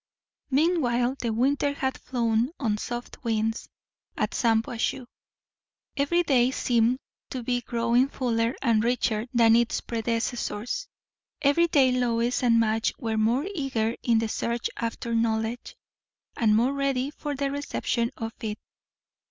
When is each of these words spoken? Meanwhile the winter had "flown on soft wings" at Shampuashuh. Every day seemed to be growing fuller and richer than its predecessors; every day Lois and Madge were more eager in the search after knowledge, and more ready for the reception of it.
Meanwhile 0.49 1.17
the 1.19 1.31
winter 1.31 1.73
had 1.73 1.95
"flown 2.01 2.49
on 2.59 2.79
soft 2.79 3.23
wings" 3.23 3.69
at 4.17 4.31
Shampuashuh. 4.33 5.05
Every 5.95 6.23
day 6.23 6.49
seemed 6.49 6.97
to 7.29 7.43
be 7.43 7.61
growing 7.61 8.07
fuller 8.09 8.55
and 8.63 8.83
richer 8.83 9.27
than 9.31 9.55
its 9.55 9.79
predecessors; 9.81 10.87
every 11.43 11.67
day 11.67 11.91
Lois 11.91 12.41
and 12.41 12.59
Madge 12.59 12.95
were 12.97 13.15
more 13.19 13.45
eager 13.53 13.95
in 14.01 14.17
the 14.17 14.27
search 14.27 14.71
after 14.75 15.13
knowledge, 15.13 15.75
and 16.35 16.55
more 16.55 16.73
ready 16.73 17.11
for 17.11 17.35
the 17.35 17.51
reception 17.51 18.09
of 18.17 18.33
it. 18.41 18.57